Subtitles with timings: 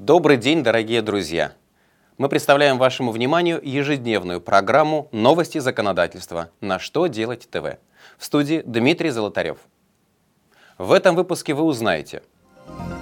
[0.00, 1.52] Добрый день, дорогие друзья!
[2.16, 6.48] Мы представляем вашему вниманию ежедневную программу «Новости законодательства.
[6.62, 7.76] На что делать ТВ».
[8.16, 9.58] В студии Дмитрий Золотарев.
[10.78, 12.22] В этом выпуске вы узнаете,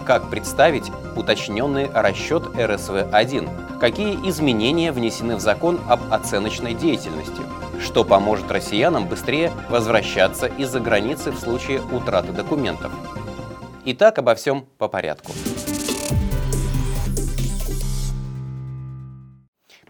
[0.04, 7.42] как представить уточненный расчет РСВ-1, какие изменения внесены в закон об оценочной деятельности,
[7.80, 12.90] что поможет россиянам быстрее возвращаться из-за границы в случае утраты документов.
[13.84, 15.30] Итак, обо всем по порядку.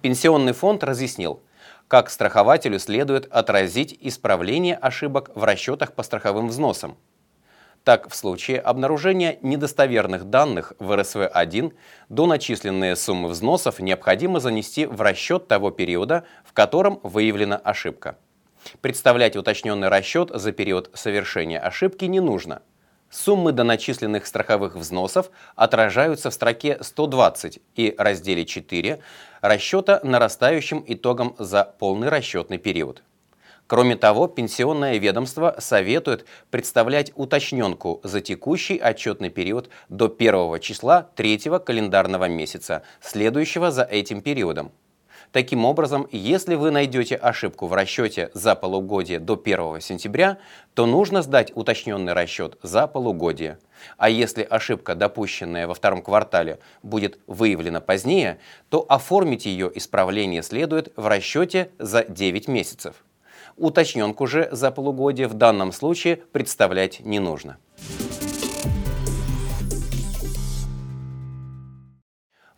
[0.02, 1.42] Пенсионный фонд разъяснил,
[1.88, 6.96] как страхователю следует отразить исправление ошибок в расчетах по страховым взносам.
[7.84, 11.72] Так, в случае обнаружения недостоверных данных в РСВ-1
[12.08, 18.18] доначисленные суммы взносов необходимо занести в расчет того периода, в котором выявлена ошибка.
[18.82, 22.62] Представлять уточненный расчет за период совершения ошибки не нужно–
[23.10, 29.00] Суммы доначисленных страховых взносов отражаются в строке 120 и разделе 4
[29.40, 33.02] расчета нарастающим итогом за полный расчетный период.
[33.66, 41.38] Кроме того, пенсионное ведомство советует представлять уточненку за текущий отчетный период до 1 числа 3
[41.64, 44.72] календарного месяца, следующего за этим периодом.
[45.32, 50.38] Таким образом, если вы найдете ошибку в расчете за полугодие до 1 сентября,
[50.74, 53.58] то нужно сдать уточненный расчет за полугодие.
[53.98, 58.38] А если ошибка, допущенная во втором квартале, будет выявлена позднее,
[58.70, 63.04] то оформить ее исправление следует в расчете за 9 месяцев.
[63.56, 67.58] Уточненку же за полугодие в данном случае представлять не нужно.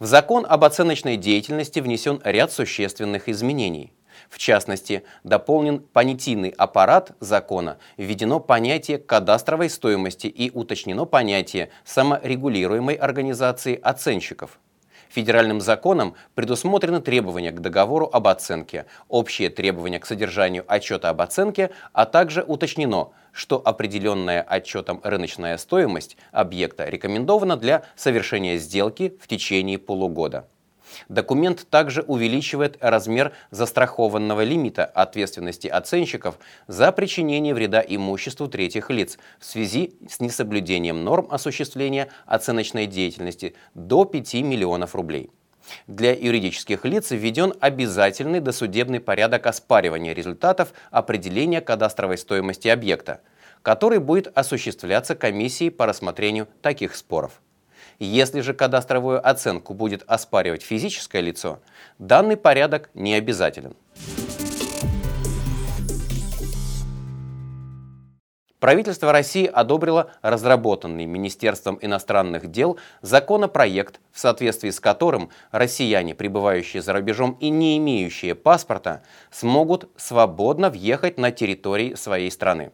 [0.01, 3.93] В закон об оценочной деятельности внесен ряд существенных изменений.
[4.31, 13.79] В частности, дополнен понятийный аппарат закона, введено понятие кадастровой стоимости и уточнено понятие саморегулируемой организации
[13.79, 14.59] оценщиков–
[15.11, 21.71] Федеральным законом предусмотрены требования к договору об оценке, общие требования к содержанию отчета об оценке,
[21.93, 29.79] а также уточнено, что определенная отчетом рыночная стоимость объекта рекомендована для совершения сделки в течение
[29.79, 30.47] полугода.
[31.09, 39.45] Документ также увеличивает размер застрахованного лимита ответственности оценщиков за причинение вреда имуществу третьих лиц в
[39.45, 45.31] связи с несоблюдением норм осуществления оценочной деятельности до 5 миллионов рублей.
[45.87, 53.21] Для юридических лиц введен обязательный досудебный порядок оспаривания результатов определения кадастровой стоимости объекта,
[53.63, 57.41] который будет осуществляться комиссией по рассмотрению таких споров.
[57.99, 61.61] Если же кадастровую оценку будет оспаривать физическое лицо,
[61.99, 63.77] данный порядок не обязателен.
[68.61, 76.93] Правительство России одобрило разработанный Министерством иностранных дел законопроект, в соответствии с которым россияне, пребывающие за
[76.93, 82.71] рубежом и не имеющие паспорта, смогут свободно въехать на территории своей страны.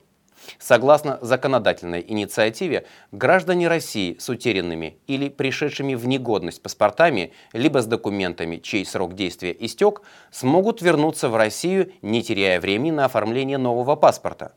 [0.58, 8.56] Согласно законодательной инициативе, граждане России с утерянными или пришедшими в негодность паспортами, либо с документами,
[8.56, 14.52] чей срок действия истек, смогут вернуться в Россию, не теряя времени на оформление нового паспорта.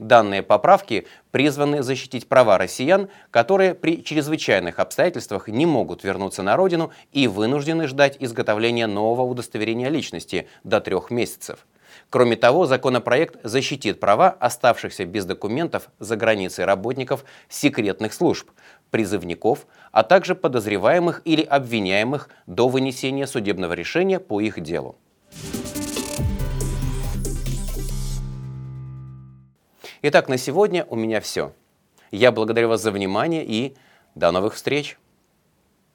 [0.00, 6.90] Данные поправки призваны защитить права россиян, которые при чрезвычайных обстоятельствах не могут вернуться на родину
[7.12, 11.66] и вынуждены ждать изготовления нового удостоверения личности до трех месяцев.
[12.08, 18.50] Кроме того, законопроект защитит права оставшихся без документов за границей работников секретных служб,
[18.90, 24.96] призывников, а также подозреваемых или обвиняемых до вынесения судебного решения по их делу.
[30.02, 31.52] Итак, на сегодня у меня все.
[32.10, 33.76] Я благодарю вас за внимание и
[34.14, 34.96] до новых встреч!